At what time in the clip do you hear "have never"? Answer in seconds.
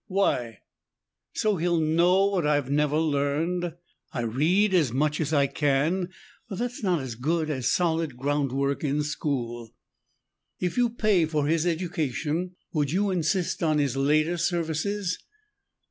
2.55-2.97